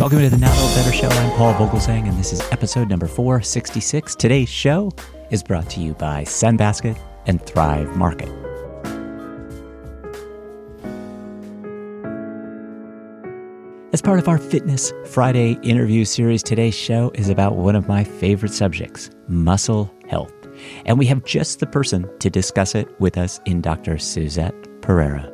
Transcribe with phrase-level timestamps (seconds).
[0.00, 1.08] Welcome to the Not Old Better Show.
[1.08, 4.14] I'm Paul Vogelzang, and this is episode number 466.
[4.14, 4.90] Today's show
[5.28, 8.30] is brought to you by Sunbasket and Thrive Market.
[13.92, 18.02] As part of our Fitness Friday interview series, today's show is about one of my
[18.02, 20.32] favorite subjects muscle health.
[20.86, 23.98] And we have just the person to discuss it with us in Dr.
[23.98, 25.30] Suzette Pereira.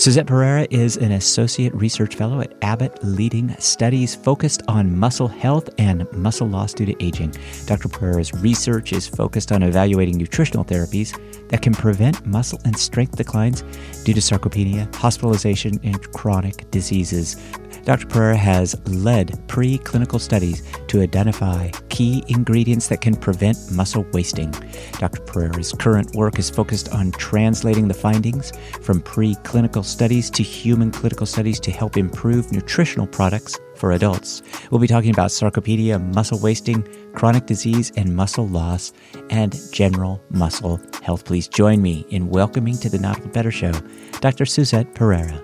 [0.00, 5.68] Suzette Pereira is an associate research fellow at Abbott, leading studies focused on muscle health
[5.76, 7.34] and muscle loss due to aging.
[7.66, 7.90] Dr.
[7.90, 11.12] Pereira's research is focused on evaluating nutritional therapies
[11.50, 13.60] that can prevent muscle and strength declines
[14.04, 17.36] due to sarcopenia, hospitalization, and chronic diseases.
[17.84, 18.06] Dr.
[18.06, 24.50] Pereira has led preclinical studies to identify key ingredients that can prevent muscle wasting.
[24.92, 25.20] Dr.
[25.20, 31.26] Pereira's current work is focused on translating the findings from preclinical studies to human clinical
[31.26, 34.40] studies to help improve nutritional products for adults.
[34.70, 38.94] We'll be talking about sarcopenia, muscle wasting, chronic disease, and muscle loss,
[39.28, 41.26] and general muscle health.
[41.26, 43.72] Please join me in welcoming to the Not Better Show,
[44.20, 44.46] Dr.
[44.46, 45.38] Suzette Pereira.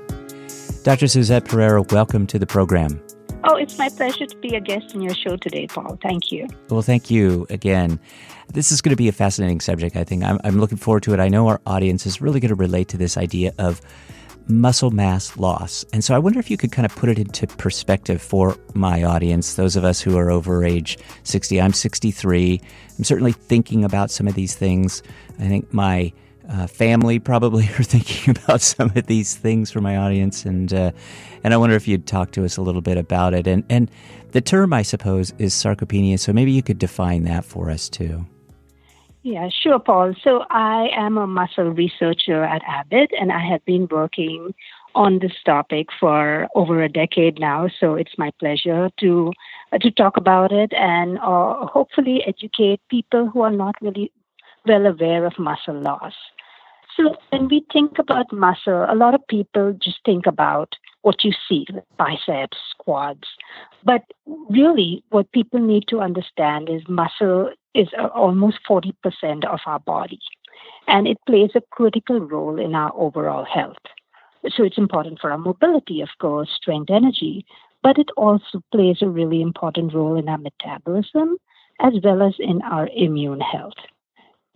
[0.85, 1.07] Dr.
[1.07, 3.06] Suzette Pereira, welcome to the program.
[3.49, 5.97] Oh, it's my pleasure to be a guest on your show today, Paul.
[6.03, 6.49] Thank you.
[6.69, 8.01] Well, thank you again.
[8.53, 10.25] This is going to be a fascinating subject, I think.
[10.25, 11.21] I'm, I'm looking forward to it.
[11.21, 13.81] I know our audience is really going to relate to this idea of
[14.49, 15.85] muscle mass loss.
[15.93, 19.05] And so I wonder if you could kind of put it into perspective for my
[19.05, 21.61] audience, those of us who are over age 60.
[21.61, 22.61] I'm 63.
[22.99, 25.05] I'm certainly thinking about some of these things.
[25.39, 26.13] I think my
[26.49, 30.93] uh, family probably are thinking about some of these things for my audience, and uh,
[31.45, 33.47] and I wonder if you'd talk to us a little bit about it.
[33.47, 33.91] And and
[34.33, 36.19] the term, I suppose, is sarcopenia.
[36.19, 38.27] So maybe you could define that for us too.
[39.23, 40.15] Yeah, sure, Paul.
[40.23, 44.55] So I am a muscle researcher at Abbott, and I have been working
[44.95, 47.69] on this topic for over a decade now.
[47.81, 49.33] So it's my pleasure to
[49.73, 54.13] uh, to talk about it and uh, hopefully educate people who are not really
[54.65, 56.15] well aware of muscle loss.
[56.97, 61.33] So when we think about muscle, a lot of people just think about what you
[61.49, 61.67] see,
[61.99, 63.29] biceps, quads.
[63.85, 64.03] But
[64.49, 70.19] really, what people need to understand is muscle is uh, almost 40% of our body,
[70.89, 73.77] and it plays a critical role in our overall health.
[74.49, 77.45] So it's important for our mobility, of course, strength, energy,
[77.83, 81.37] but it also plays a really important role in our metabolism
[81.81, 83.75] as well as in our immune health.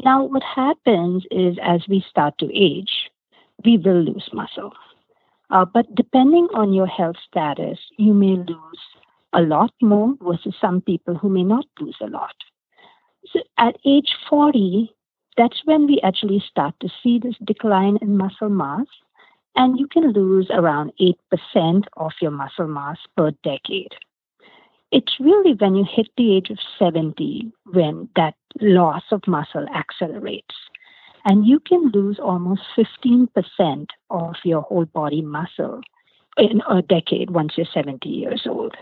[0.03, 3.11] Now, what happens is as we start to age,
[3.65, 4.72] we will lose muscle.
[5.50, 8.81] Uh, but depending on your health status, you may lose
[9.33, 12.34] a lot more versus some people who may not lose a lot.
[13.27, 14.91] So at age 40,
[15.37, 18.87] that's when we actually start to see this decline in muscle mass,
[19.56, 23.94] and you can lose around 8% of your muscle mass per decade
[24.92, 30.54] it's really when you hit the age of 70 when that loss of muscle accelerates.
[31.24, 35.82] And you can lose almost 15% of your whole body muscle
[36.38, 38.74] in a decade once you're 70 years old.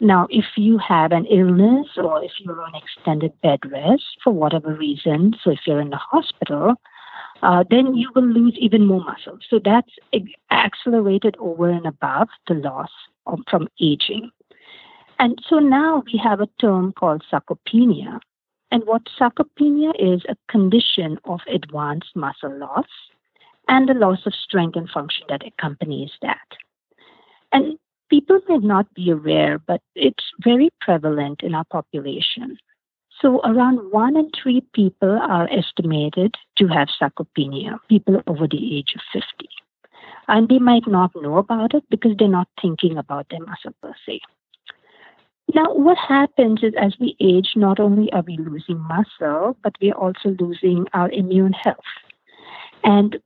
[0.00, 4.74] Now, if you have an illness or if you're on extended bed rest for whatever
[4.74, 6.74] reason, so if you're in the hospital,
[7.42, 9.38] uh, then you will lose even more muscle.
[9.48, 9.92] So that's
[10.50, 12.90] accelerated over and above the loss
[13.26, 14.30] of, from aging.
[15.18, 18.20] And so now we have a term called sarcopenia.
[18.70, 22.86] And what sarcopenia is a condition of advanced muscle loss
[23.68, 26.46] and the loss of strength and function that accompanies that.
[27.52, 27.78] And
[28.10, 32.58] people may not be aware, but it's very prevalent in our population.
[33.20, 38.94] So around one in three people are estimated to have sarcopenia, people over the age
[38.94, 39.48] of 50.
[40.28, 43.94] And they might not know about it because they're not thinking about their muscle per
[44.04, 44.20] se.
[45.54, 49.94] Now, what happens is as we age, not only are we losing muscle, but we're
[49.94, 51.78] also losing our immune health.
[52.82, 53.16] And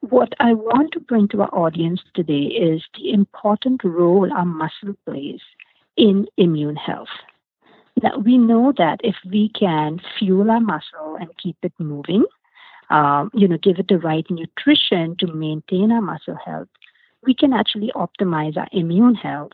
[0.00, 4.94] what I want to bring to our audience today is the important role our muscle
[5.04, 5.40] plays
[5.96, 7.08] in immune health.
[8.02, 12.24] Now, we know that if we can fuel our muscle and keep it moving,
[12.88, 16.68] um, you know, give it the right nutrition to maintain our muscle health,
[17.24, 19.52] we can actually optimize our immune health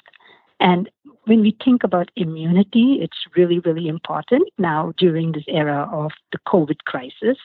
[0.61, 0.89] and
[1.25, 6.39] when we think about immunity, it's really, really important now during this era of the
[6.47, 7.37] COVID crisis,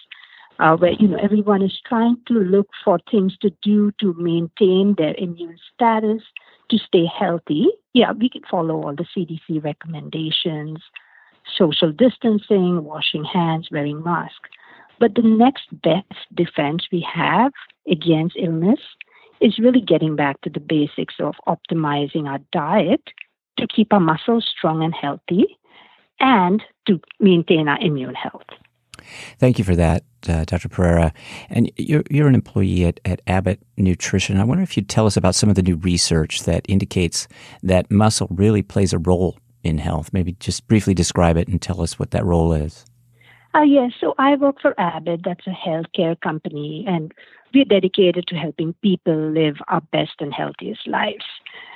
[0.59, 4.95] uh, where you know everyone is trying to look for things to do to maintain
[4.97, 6.21] their immune status,
[6.69, 7.67] to stay healthy.
[7.93, 10.79] Yeah, we can follow all the CDC recommendations,
[11.57, 14.49] social distancing, washing hands, wearing masks.
[14.99, 16.05] But the next best
[16.35, 17.51] defense we have
[17.87, 18.79] against illness
[19.41, 23.01] is really getting back to the basics of optimizing our diet
[23.57, 25.57] to keep our muscles strong and healthy
[26.19, 28.45] and to maintain our immune health.
[29.39, 30.69] Thank you for that, uh, Dr.
[30.69, 31.11] Pereira.
[31.49, 34.37] And you're, you're an employee at, at Abbott Nutrition.
[34.37, 37.27] I wonder if you'd tell us about some of the new research that indicates
[37.63, 40.11] that muscle really plays a role in health.
[40.13, 42.85] Maybe just briefly describe it and tell us what that role is.
[43.53, 45.21] Uh, yes, so I work for Abbott.
[45.25, 47.11] That's a healthcare company, and
[47.53, 51.25] we're dedicated to helping people live our best and healthiest lives.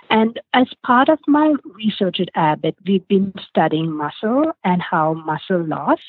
[0.09, 5.65] And as part of my research at Abbott, we've been studying muscle and how muscle
[5.65, 5.99] loss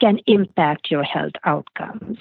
[0.00, 2.18] can impact your health outcomes.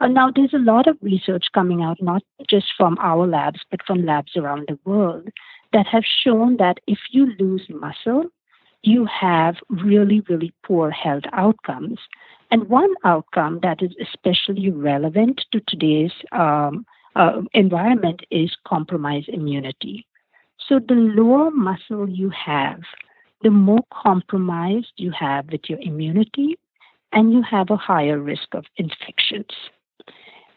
[0.00, 3.80] Uh, now, there's a lot of research coming out, not just from our labs, but
[3.86, 5.28] from labs around the world,
[5.72, 8.24] that have shown that if you lose muscle,
[8.82, 11.98] you have really, really poor health outcomes.
[12.50, 16.84] And one outcome that is especially relevant to today's um,
[17.16, 20.06] uh, environment is compromised immunity.
[20.68, 22.80] So, the lower muscle you have,
[23.42, 26.58] the more compromised you have with your immunity,
[27.12, 29.50] and you have a higher risk of infections.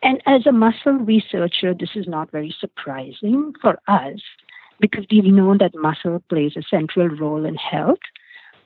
[0.03, 4.19] And as a muscle researcher, this is not very surprising for us
[4.83, 8.03] because we've known that muscle plays a central role in health.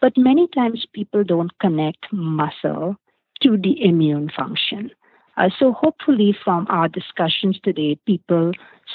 [0.01, 2.95] But many times people don't connect muscle
[3.43, 4.89] to the immune function.
[5.37, 8.51] Uh, so, hopefully, from our discussions today, people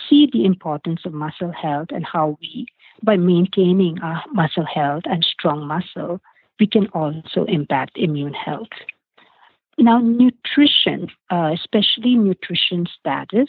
[0.08, 2.66] see the importance of muscle health and how we,
[3.04, 6.20] by maintaining our muscle health and strong muscle,
[6.58, 8.74] we can also impact immune health.
[9.78, 13.48] Now, nutrition, uh, especially nutrition status,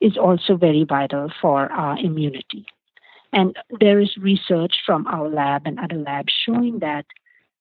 [0.00, 2.66] is also very vital for our immunity.
[3.32, 7.06] And there is research from our lab and other labs showing that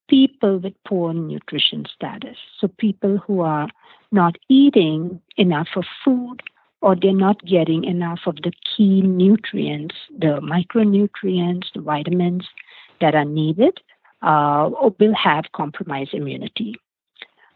[0.09, 3.69] people with poor nutrition status, so people who are
[4.11, 6.41] not eating enough of food
[6.81, 12.45] or they're not getting enough of the key nutrients, the micronutrients, the vitamins
[12.99, 13.79] that are needed,
[14.21, 14.69] uh,
[14.99, 16.75] will have compromised immunity.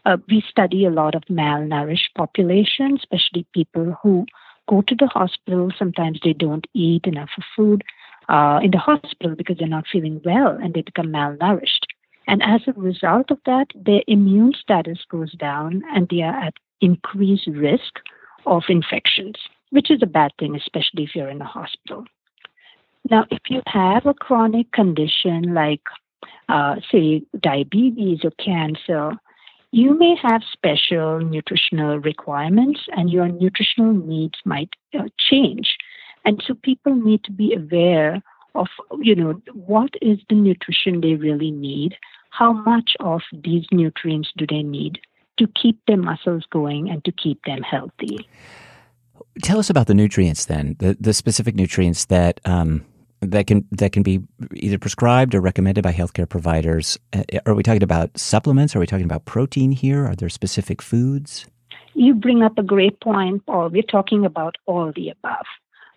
[0.04, 4.24] Uh, we study a lot of malnourished populations, especially people who
[4.68, 5.70] go to the hospital.
[5.76, 7.82] Sometimes they don't eat enough of food
[8.28, 11.86] uh, in the hospital because they're not feeling well and they become malnourished.
[12.28, 16.54] And as a result of that, their immune status goes down and they are at
[16.80, 18.00] increased risk
[18.46, 19.36] of infections,
[19.70, 22.04] which is a bad thing, especially if you're in a hospital.
[23.10, 25.82] Now, if you have a chronic condition like,
[26.48, 29.12] uh, say, diabetes or cancer,
[29.70, 35.76] you may have special nutritional requirements and your nutritional needs might uh, change.
[36.26, 38.22] And so people need to be aware
[38.54, 38.66] of,
[39.00, 41.94] you know, what is the nutrition they really need?
[42.30, 44.98] How much of these nutrients do they need
[45.38, 48.28] to keep their muscles going and to keep them healthy?
[49.42, 52.84] Tell us about the nutrients then, the, the specific nutrients that um,
[53.20, 54.20] that can that can be
[54.54, 56.98] either prescribed or recommended by healthcare providers.
[57.12, 58.74] Uh, are we talking about supplements?
[58.74, 60.06] Are we talking about protein here?
[60.06, 61.46] Are there specific foods?
[61.94, 63.70] You bring up a great point, Paul.
[63.70, 65.46] We're talking about all the above,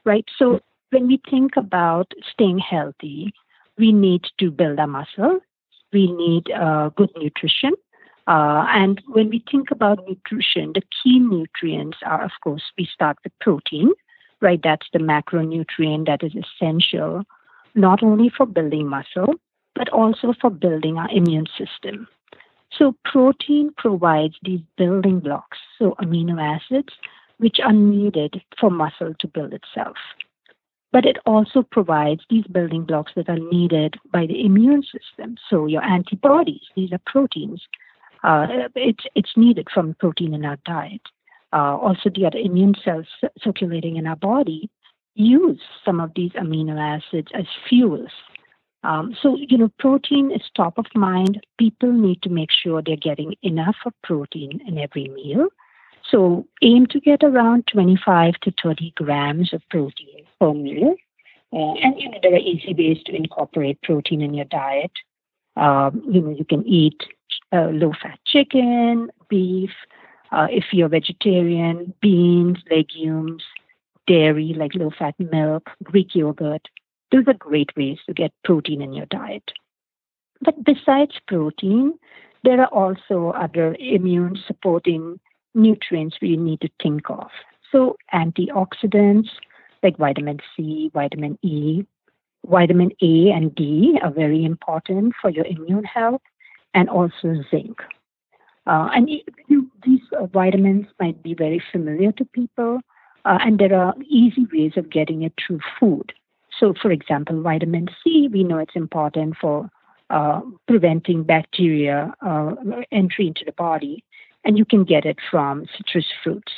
[0.06, 0.26] right?
[0.38, 0.60] So
[0.92, 3.34] when we think about staying healthy,
[3.78, 5.40] we need to build our muscle.
[5.94, 7.74] We need uh, good nutrition.
[8.28, 13.18] Uh, and when we think about nutrition, the key nutrients are, of course, we start
[13.24, 13.92] with protein,
[14.40, 14.60] right?
[14.62, 17.24] That's the macronutrient that is essential
[17.76, 19.36] not only for building muscle,
[19.76, 22.08] but also for building our immune system.
[22.72, 26.94] So, protein provides these building blocks, so amino acids,
[27.40, 29.98] which are needed for muscle to build itself.
[30.92, 35.36] But it also provides these building blocks that are needed by the immune system.
[35.50, 37.62] So, your antibodies, these are proteins.
[38.24, 41.02] Uh, it's, it's needed from protein in our diet
[41.54, 43.08] uh, also the other immune cells
[43.42, 44.70] circulating in our body
[45.16, 48.12] use some of these amino acids as fuels.
[48.84, 51.42] Um, so, you know, protein is top of mind.
[51.58, 55.48] People need to make sure they're getting enough of protein in every meal.
[56.10, 60.96] So, aim to get around 25 to 30 grams of protein per meal.
[61.52, 64.92] Uh, and, you know, there are easy ways to incorporate protein in your diet.
[65.56, 67.02] Um, you know, you can eat
[67.52, 69.72] uh, low fat chicken, beef,
[70.32, 73.44] uh, if you're vegetarian, beans, legumes,
[74.08, 76.68] dairy like low fat milk, Greek yogurt,
[77.12, 79.52] those are great ways to get protein in your diet.
[80.42, 81.98] But besides protein,
[82.44, 85.20] there are also other immune supporting
[85.54, 87.30] nutrients we need to think of.
[87.72, 89.30] So, antioxidants
[89.84, 91.84] like vitamin C, vitamin E,
[92.46, 96.22] vitamin A, and D are very important for your immune health,
[96.74, 97.80] and also zinc.
[98.68, 99.10] Uh, and
[99.48, 102.80] you, these uh, vitamins might be very familiar to people,
[103.26, 106.14] uh, and there are easy ways of getting it through food.
[106.60, 109.70] so, for example, vitamin C, we know it's important for
[110.10, 112.56] uh, preventing bacteria uh,
[112.92, 114.04] entry into the body,
[114.44, 116.52] and you can get it from citrus fruits.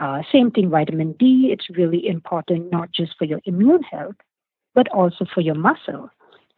[0.00, 4.14] Uh, same thing, vitamin D, it's really important not just for your immune health,
[4.74, 6.10] but also for your muscle.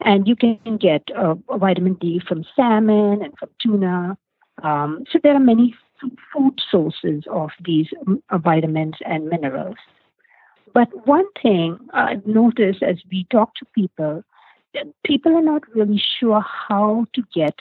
[0.02, 4.16] And you can get uh, vitamin D from salmon and from tuna.
[4.62, 5.74] Um, so there are many
[6.32, 7.86] food sources of these
[8.30, 9.76] uh, vitamins and minerals.
[10.72, 14.22] But one thing I've noticed as we talk to people,
[15.04, 17.54] people are not really sure how to get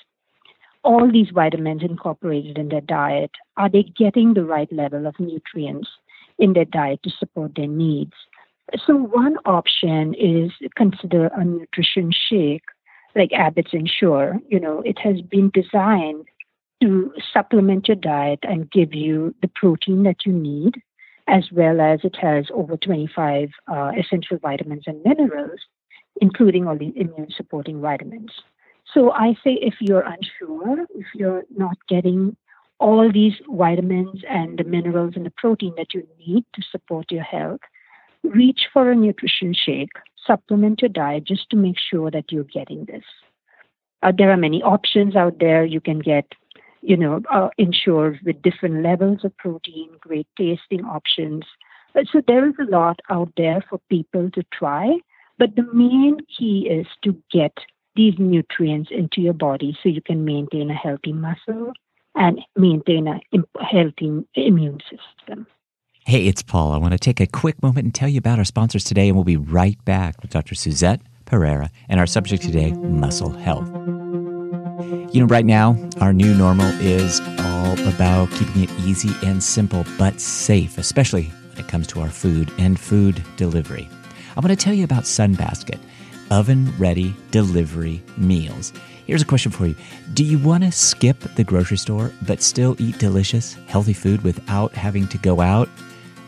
[0.84, 3.32] all these vitamins incorporated in their diet.
[3.58, 5.90] Are they getting the right level of nutrients
[6.38, 8.14] in their diet to support their needs?
[8.86, 12.64] So, one option is consider a nutrition shake
[13.16, 14.40] like Abbott's Ensure.
[14.48, 16.26] You know, it has been designed
[16.82, 20.82] to supplement your diet and give you the protein that you need,
[21.28, 25.60] as well as it has over 25 uh, essential vitamins and minerals,
[26.22, 28.32] including all the immune supporting vitamins.
[28.94, 32.36] So I say if you're unsure, if you're not getting
[32.80, 37.24] all these vitamins and the minerals and the protein that you need to support your
[37.24, 37.60] health,
[38.24, 39.92] reach for a nutrition shake,
[40.26, 43.04] supplement your diet just to make sure that you're getting this.
[44.02, 45.66] Uh, there are many options out there.
[45.66, 46.26] You can get,
[46.82, 51.44] you know, uh, Ensure with different levels of protein, great tasting options.
[51.96, 54.98] Uh, so there is a lot out there for people to try.
[55.38, 57.54] But the main key is to get
[57.96, 61.74] these nutrients into your body so you can maintain a healthy muscle
[62.16, 63.20] and maintain a
[63.64, 65.48] healthy immune system.
[66.06, 66.72] Hey, it's Paul.
[66.72, 69.16] I want to take a quick moment and tell you about our sponsors today, and
[69.16, 70.56] we'll be right back with Dr.
[70.56, 73.70] Suzette Pereira and our subject today, muscle health.
[75.14, 79.86] You know, right now, our new normal is all about keeping it easy and simple,
[79.98, 83.88] but safe, especially when it comes to our food and food delivery.
[84.36, 85.80] I want to tell you about Sunbasket,
[86.32, 88.74] oven ready delivery meals.
[89.06, 89.76] Here's a question for you
[90.14, 94.74] Do you want to skip the grocery store but still eat delicious, healthy food without
[94.74, 95.70] having to go out?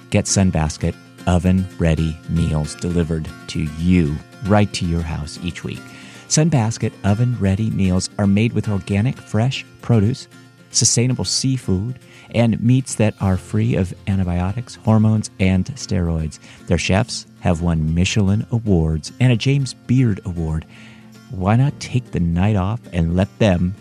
[0.09, 0.95] Get Sunbasket
[1.27, 4.15] oven ready meals delivered to you
[4.45, 5.81] right to your house each week.
[6.27, 10.27] Sunbasket oven ready meals are made with organic, fresh produce,
[10.71, 11.99] sustainable seafood,
[12.33, 16.39] and meats that are free of antibiotics, hormones, and steroids.
[16.67, 20.65] Their chefs have won Michelin awards and a James Beard Award.
[21.29, 23.75] Why not take the night off and let them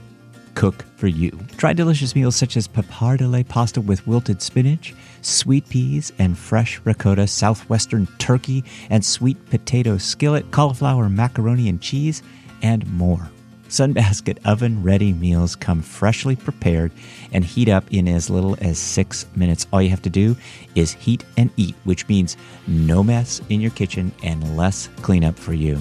[0.55, 1.39] cook for you?
[1.57, 7.27] Try delicious meals such as pappardelle pasta with wilted spinach sweet peas and fresh ricotta,
[7.27, 12.23] southwestern turkey and sweet potato skillet, cauliflower macaroni and cheese,
[12.63, 13.31] and more.
[13.71, 16.91] Sunbasket oven ready meals come freshly prepared
[17.33, 19.69] and heat up in as little as six minutes.
[19.73, 20.37] All you have to do
[20.75, 22.37] is heat and eat, which means
[22.67, 25.81] no mess in your kitchen and less cleanup for you.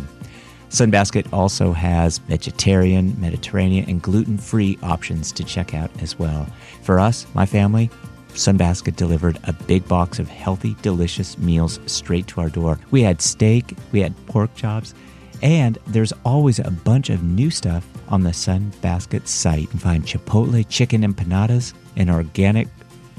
[0.69, 6.45] Sunbasket also has vegetarian, Mediterranean, and gluten free options to check out as well.
[6.83, 7.89] For us, my family,
[8.33, 12.79] Sunbasket delivered a big box of healthy, delicious meals straight to our door.
[12.91, 14.93] We had steak, we had pork chops,
[15.41, 19.61] and there's always a bunch of new stuff on the Sunbasket site.
[19.61, 22.67] You can find Chipotle chicken empanadas and organic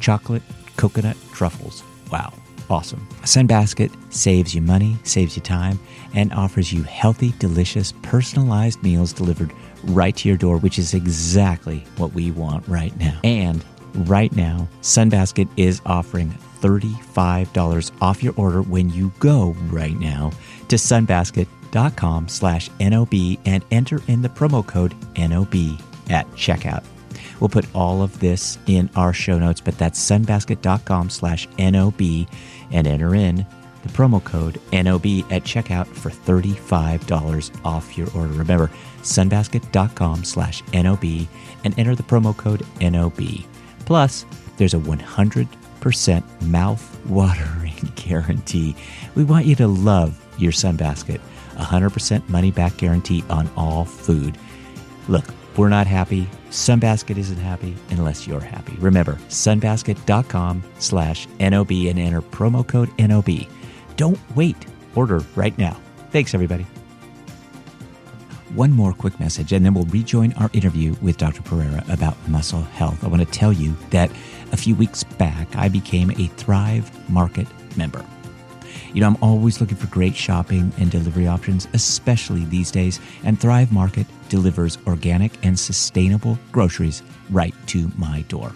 [0.01, 0.43] chocolate
[0.77, 1.83] coconut truffles.
[2.11, 2.33] Wow,
[2.69, 3.07] awesome.
[3.23, 5.79] Sunbasket saves you money, saves you time,
[6.15, 9.53] and offers you healthy, delicious, personalized meals delivered
[9.85, 13.21] right to your door, which is exactly what we want right now.
[13.25, 20.31] And right now, Sunbasket is offering $35 off your order when you go right now
[20.69, 21.60] to sunbasket.com
[22.29, 26.85] slash NOB and enter in the promo code NOB at checkout.
[27.41, 32.27] We'll put all of this in our show notes, but that's sunbasket.com slash NOB
[32.71, 33.47] and enter in
[33.83, 38.35] the promo code NOB at checkout for $35 off your order.
[38.35, 38.71] Remember,
[39.03, 41.05] sunbasket.com slash NOB
[41.65, 43.21] and enter the promo code NOB.
[43.87, 48.77] Plus, there's a 100% mouth watering guarantee.
[49.15, 51.21] We want you to love your Sunbasket.
[51.61, 54.37] 100% money back guarantee on all food.
[55.09, 55.25] Look,
[55.57, 56.29] we're not happy.
[56.51, 58.75] Sunbasket isn't happy unless you're happy.
[58.79, 63.47] Remember, sunbasket.com slash NOB and enter promo code NOB.
[63.97, 64.57] Don't wait.
[64.95, 65.81] Order right now.
[66.11, 66.67] Thanks, everybody
[68.55, 71.43] one more quick message, and then we'll rejoin our interview with Dr.
[71.43, 73.03] Pereira about muscle health.
[73.05, 74.11] I want to tell you that
[74.53, 78.05] a few weeks back, I became a Thrive Market member.
[78.93, 83.41] You know, I'm always looking for great shopping and delivery options, especially these days, and
[83.41, 88.53] Thrive Market delivers organic and sustainable groceries right to my door.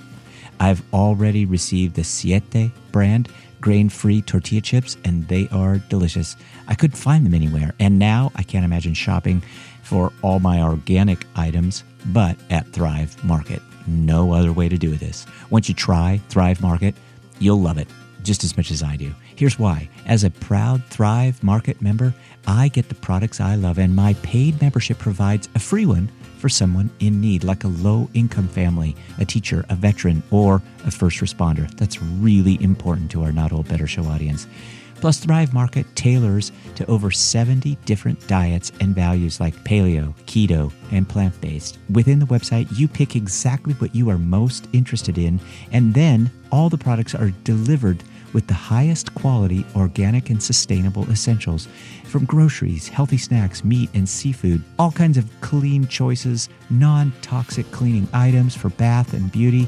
[0.59, 3.29] I've already received the Siete brand
[3.61, 6.37] grain free tortilla chips, and they are delicious.
[6.69, 9.43] I couldn't find them anywhere, and now I can't imagine shopping
[9.83, 13.63] for all my organic items but at Thrive Market.
[13.87, 15.27] No other way to do this.
[15.49, 16.95] Once you try Thrive Market,
[17.39, 17.89] you'll love it
[18.25, 19.15] just as much as I do.
[19.37, 19.89] Here's why.
[20.07, 22.15] As a proud Thrive Market member,
[22.47, 26.49] I get the products I love, and my paid membership provides a free one for
[26.49, 31.21] someone in need, like a low income family, a teacher, a veteran, or a first
[31.21, 31.71] responder.
[31.77, 34.47] That's really important to our Not Old Better Show audience.
[34.97, 41.07] Plus, Thrive Market tailors to over 70 different diets and values like paleo, keto, and
[41.09, 41.79] plant based.
[41.91, 45.41] Within the website, you pick exactly what you are most interested in,
[45.73, 48.03] and then all the products are delivered
[48.35, 51.69] with the highest quality organic and sustainable essentials
[52.05, 58.07] from groceries, healthy snacks, meat, and seafood, all kinds of clean choices, non toxic cleaning
[58.13, 59.67] items for bath and beauty.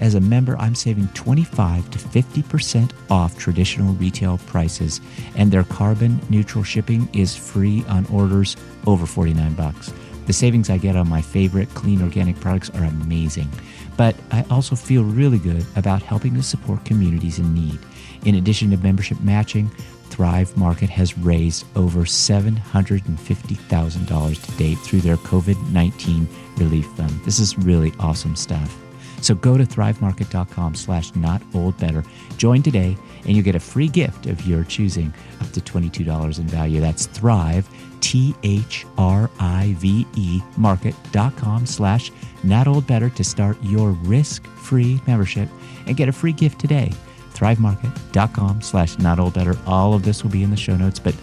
[0.00, 5.00] As a member, I'm saving 25 to 50% off traditional retail prices,
[5.34, 8.56] and their carbon neutral shipping is free on orders
[8.86, 9.92] over 49 bucks.
[10.28, 13.48] The savings I get on my favorite clean organic products are amazing,
[13.96, 17.78] but I also feel really good about helping to support communities in need.
[18.26, 19.70] In addition to membership matching,
[20.10, 27.24] Thrive Market has raised over $750,000 to date through their COVID 19 relief fund.
[27.24, 28.78] This is really awesome stuff.
[29.22, 32.04] So go to thrivemarket.com slash not old better.
[32.36, 36.46] Join today and you get a free gift of your choosing up to $22 in
[36.46, 36.80] value.
[36.80, 37.66] That's thrive,
[38.00, 42.10] T H R I V E market.com slash
[42.44, 45.48] not better to start your risk free membership
[45.86, 46.92] and get a free gift today
[47.38, 49.56] thrivemarket.com slash not old better.
[49.66, 51.14] All of this will be in the show notes, but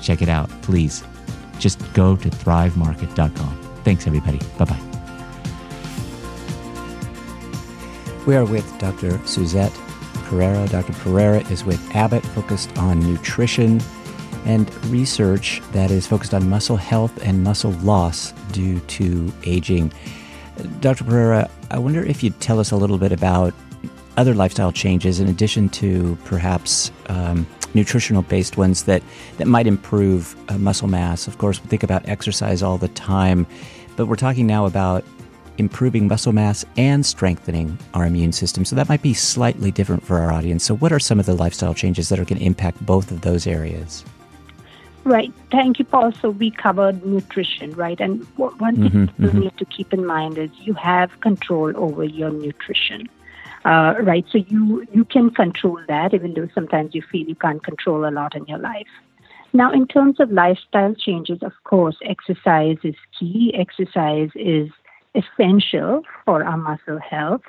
[0.00, 1.02] check it out, please.
[1.58, 3.80] Just go to thrivemarket.com.
[3.84, 4.38] Thanks, everybody.
[4.58, 4.80] Bye bye.
[8.26, 9.18] We are with Dr.
[9.26, 9.72] Suzette
[10.24, 10.68] Pereira.
[10.68, 10.92] Dr.
[10.92, 13.80] Pereira is with Abbott, focused on nutrition
[14.44, 19.92] and research that is focused on muscle health and muscle loss due to aging.
[20.80, 21.04] Dr.
[21.04, 23.54] Pereira, I wonder if you'd tell us a little bit about
[24.16, 29.02] other lifestyle changes in addition to perhaps um, nutritional based ones that,
[29.36, 31.28] that might improve uh, muscle mass.
[31.28, 33.46] Of course, we think about exercise all the time,
[33.96, 35.04] but we're talking now about
[35.58, 38.64] improving muscle mass and strengthening our immune system.
[38.64, 40.64] So that might be slightly different for our audience.
[40.64, 43.20] So, what are some of the lifestyle changes that are going to impact both of
[43.20, 44.04] those areas?
[45.04, 45.32] Right.
[45.50, 46.12] Thank you, Paul.
[46.12, 47.98] So we covered nutrition, right?
[47.98, 49.38] And one thing mm-hmm, you mm-hmm.
[49.40, 53.08] need to keep in mind is you have control over your nutrition
[53.64, 54.24] uh, right?
[54.30, 58.10] So you you can control that, even though sometimes you feel you can't control a
[58.10, 58.86] lot in your life.
[59.52, 63.52] Now, in terms of lifestyle changes, of course, exercise is key.
[63.54, 64.70] Exercise is
[65.14, 67.42] essential for our muscle health.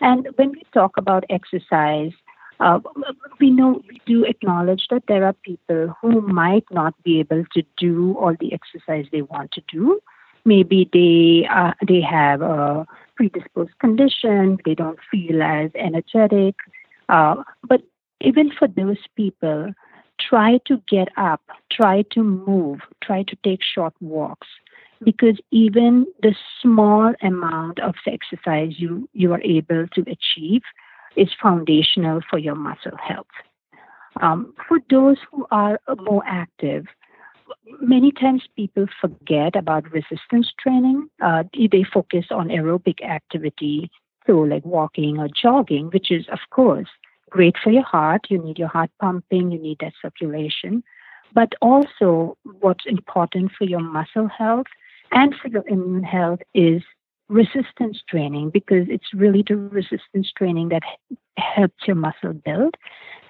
[0.00, 2.12] And when we talk about exercise,
[2.60, 2.80] uh,
[3.40, 7.62] we know we do acknowledge that there are people who might not be able to
[7.76, 10.00] do all the exercise they want to do.
[10.44, 16.54] Maybe they uh, they have a predisposed condition, they don't feel as energetic.
[17.08, 17.82] Uh, but
[18.20, 19.72] even for those people,
[20.20, 24.48] try to get up, try to move, try to take short walks.
[25.04, 30.62] Because even the small amount of exercise you, you are able to achieve
[31.16, 33.26] is foundational for your muscle health.
[34.20, 36.86] Um, for those who are more active,
[37.80, 41.08] many times people forget about resistance training.
[41.22, 43.90] Uh, they focus on aerobic activity,
[44.26, 46.88] so like walking or jogging, which is, of course,
[47.30, 48.22] great for your heart.
[48.30, 50.82] You need your heart pumping, you need that circulation.
[51.34, 54.66] But also, what's important for your muscle health
[55.12, 56.82] and for your immune health is
[57.28, 60.82] resistance training because it's really the resistance training that
[61.38, 62.74] helps your muscle build.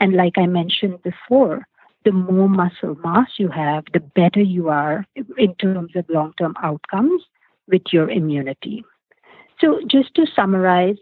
[0.00, 1.66] And like I mentioned before,
[2.04, 5.04] the more muscle mass you have, the better you are
[5.38, 7.22] in terms of long term outcomes
[7.68, 8.84] with your immunity.
[9.60, 10.96] So, just to summarize,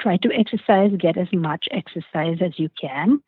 [0.00, 3.20] try to exercise, get as much exercise as you can.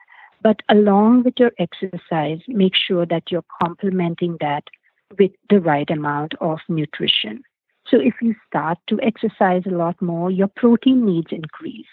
[0.42, 4.64] But along with your exercise, make sure that you're complementing that
[5.18, 7.42] with the right amount of nutrition.
[7.92, 11.92] So, if you start to exercise a lot more, your protein needs increase.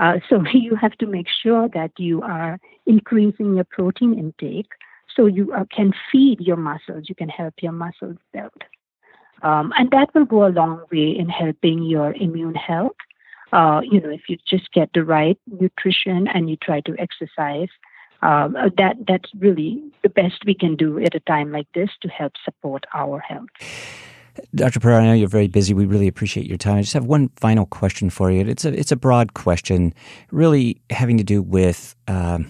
[0.00, 4.72] Uh, so you have to make sure that you are increasing your protein intake
[5.14, 8.62] so you uh, can feed your muscles, you can help your muscles build.
[9.42, 12.96] Um, and that will go a long way in helping your immune health.
[13.52, 17.68] Uh, you know, if you just get the right nutrition and you try to exercise,
[18.22, 21.90] um, uh, that that's really the best we can do at a time like this
[22.02, 23.48] to help support our health.
[24.54, 24.80] Dr.
[24.80, 25.74] Pereira, I know you're very busy.
[25.74, 26.78] We really appreciate your time.
[26.78, 28.40] I just have one final question for you.
[28.40, 29.94] It's a it's a broad question,
[30.30, 32.48] really having to do with um,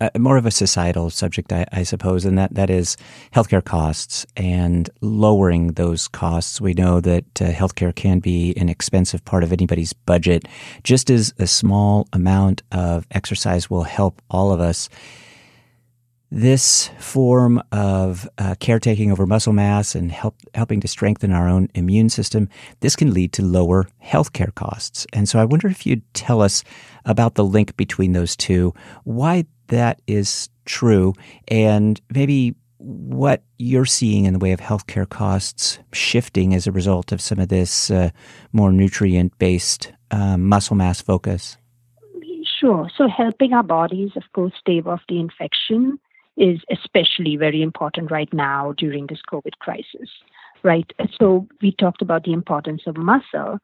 [0.00, 2.96] uh, more of a societal subject, I, I, suppose, and that, that is
[3.32, 6.60] healthcare costs and lowering those costs.
[6.60, 10.46] We know that uh, healthcare can be an expensive part of anybody's budget,
[10.84, 14.88] just as a small amount of exercise will help all of us.
[16.30, 21.68] This form of uh, caretaking over muscle mass and help, helping to strengthen our own
[21.74, 22.48] immune system,
[22.80, 25.06] this can lead to lower healthcare costs.
[25.12, 26.64] And so I wonder if you'd tell us
[27.04, 31.14] about the link between those two, why that is true,
[31.46, 37.12] and maybe what you're seeing in the way of healthcare costs shifting as a result
[37.12, 38.10] of some of this uh,
[38.52, 41.56] more nutrient based uh, muscle mass focus.
[42.58, 42.90] Sure.
[42.96, 45.98] So, helping our bodies, of course, stave off the infection
[46.36, 50.10] is especially very important right now during this COVID crisis,
[50.62, 50.90] right?
[51.18, 53.58] So we talked about the importance of muscle.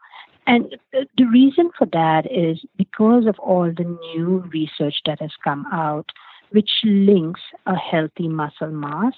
[0.47, 5.67] And the reason for that is because of all the new research that has come
[5.73, 6.11] out,
[6.51, 9.15] which links a healthy muscle mass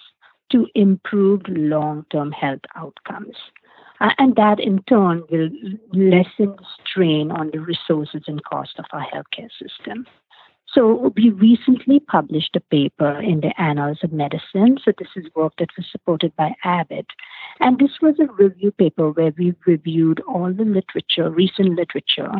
[0.52, 3.36] to improved long term health outcomes.
[4.00, 5.48] Uh, and that in turn will
[5.92, 10.06] lessen the strain on the resources and cost of our healthcare system.
[10.74, 14.76] So we recently published a paper in the Annals of Medicine.
[14.84, 17.06] So this is work that was supported by Abbott.
[17.60, 22.32] And this was a review paper where we reviewed all the literature, recent literature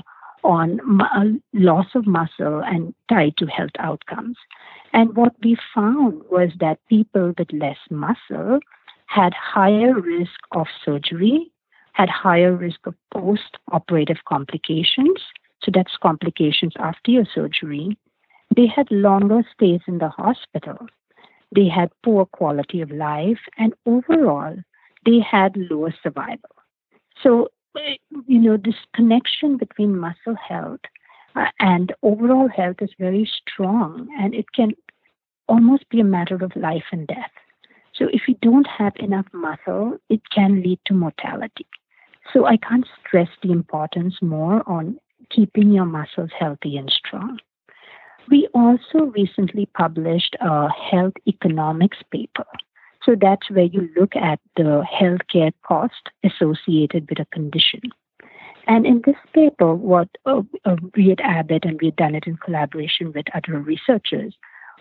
[0.43, 4.37] on mu- uh, loss of muscle and tied to health outcomes.
[4.93, 8.59] And what we found was that people with less muscle
[9.07, 11.53] had higher risk of surgery,
[11.93, 15.21] had higher risk of post operative complications.
[15.63, 17.97] So that's complications after your surgery
[18.57, 20.79] they had longer stays in the hospital.
[21.55, 24.57] They had poor quality of life, and overall,
[25.07, 26.51] they had lower survival.
[27.23, 27.49] So,
[28.27, 30.81] you know, this connection between muscle health
[31.37, 34.73] uh, and overall health is very strong, and it can
[35.49, 37.31] almost be a matter of life and death.
[37.95, 41.67] So, if you don't have enough muscle, it can lead to mortality.
[42.33, 44.99] So, I can't stress the importance more on
[45.31, 47.39] keeping your muscles healthy and strong.
[48.31, 52.47] We also recently published a health economics paper.
[53.05, 57.81] So that's where you look at the healthcare cost associated with a condition.
[58.67, 62.27] And in this paper, what uh, uh, we at Abbott, and we had done it
[62.27, 64.35] in collaboration with other researchers,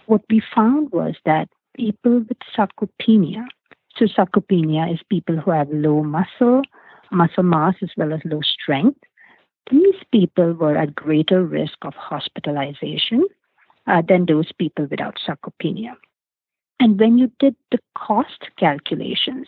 [0.05, 3.45] what we found was that people with sarcopenia,
[3.97, 6.61] so sarcopenia is people who have low muscle,
[7.11, 8.99] muscle mass, as well as low strength,
[9.71, 13.25] these people were at greater risk of hospitalization
[13.87, 15.95] uh, than those people without sarcopenia.
[16.79, 19.47] And when you did the cost calculations,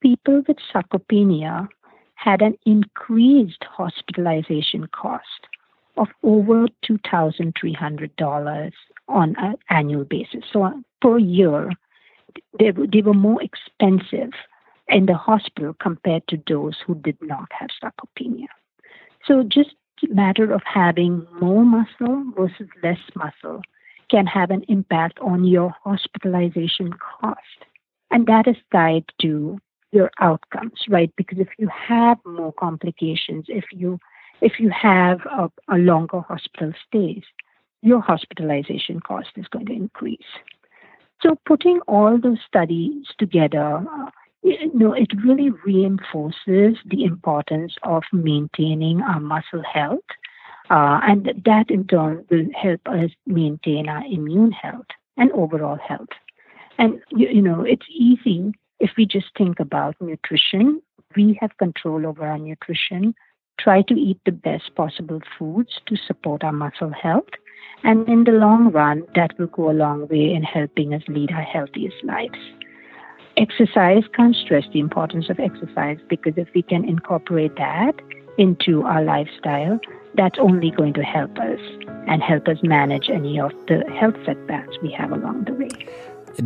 [0.00, 1.68] people with sarcopenia
[2.14, 5.46] had an increased hospitalization cost
[5.96, 8.72] of over $2,300
[9.08, 10.44] on an annual basis.
[10.52, 11.70] So uh, per year,
[12.58, 14.32] they, they were more expensive
[14.88, 18.46] in the hospital compared to those who did not have sarcopenia.
[19.26, 19.70] So just
[20.08, 23.62] matter of having more muscle versus less muscle
[24.10, 27.64] can have an impact on your hospitalization cost.
[28.10, 29.58] And that is tied to
[29.92, 31.12] your outcomes, right?
[31.16, 33.98] Because if you have more complications, if you
[34.42, 37.22] if you have a, a longer hospital stays,
[37.80, 40.30] your hospitalization cost is going to increase.
[41.22, 44.10] So putting all those studies together, uh,
[44.74, 50.04] know, it really reinforces the importance of maintaining our muscle health.
[50.68, 56.08] Uh, and that in turn will help us maintain our immune health and overall health.
[56.78, 60.82] And, you, you know, it's easy if we just think about nutrition.
[61.16, 63.14] We have control over our nutrition.
[63.60, 67.28] Try to eat the best possible foods to support our muscle health.
[67.84, 71.30] And in the long run, that will go a long way in helping us lead
[71.30, 72.38] our healthiest lives
[73.36, 77.94] exercise, can't stress the importance of exercise because if we can incorporate that
[78.38, 79.78] into our lifestyle,
[80.14, 81.60] that's only going to help us
[82.06, 85.68] and help us manage any of the health setbacks we have along the way.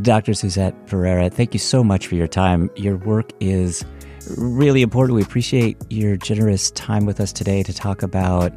[0.03, 0.35] Dr.
[0.35, 2.70] Suzette Pereira, thank you so much for your time.
[2.76, 3.85] Your work is
[4.37, 5.16] really important.
[5.16, 8.53] We appreciate your generous time with us today to talk about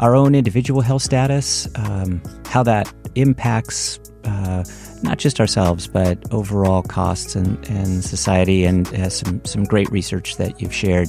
[0.00, 4.64] our own individual health status, um, how that impacts uh,
[5.04, 10.36] not just ourselves, but overall costs and, and society, and has some, some great research
[10.36, 11.08] that you've shared.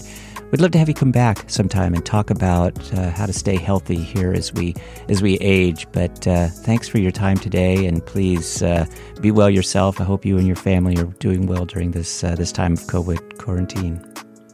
[0.51, 3.57] We'd love to have you come back sometime and talk about uh, how to stay
[3.57, 4.75] healthy here as we
[5.09, 5.87] as we age.
[5.91, 8.85] But uh, thanks for your time today, and please uh,
[9.21, 9.99] be well yourself.
[9.99, 12.79] I hope you and your family are doing well during this uh, this time of
[12.81, 13.99] COVID quarantine.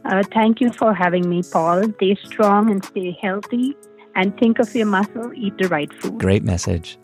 [0.06, 1.84] Uh, thank you for having me, Paul.
[1.96, 3.76] Stay strong and stay healthy,
[4.14, 5.30] and think of your muscle.
[5.34, 6.18] Eat the right food.
[6.18, 6.98] Great message.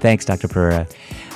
[0.00, 0.48] Thanks, Dr.
[0.48, 0.86] Pereira.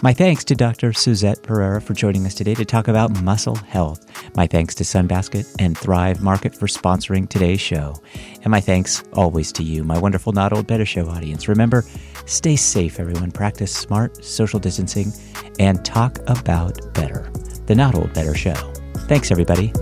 [0.03, 0.93] My thanks to Dr.
[0.93, 4.07] Suzette Pereira for joining us today to talk about muscle health.
[4.37, 7.95] My thanks to Sunbasket and Thrive Market for sponsoring today's show.
[8.43, 11.47] And my thanks always to you, my wonderful Not Old Better Show audience.
[11.47, 11.85] Remember,
[12.27, 13.31] stay safe, everyone.
[13.31, 15.13] Practice smart social distancing
[15.59, 17.31] and talk about better.
[17.67, 18.55] The Not Old Better Show.
[19.09, 19.73] Thanks, everybody.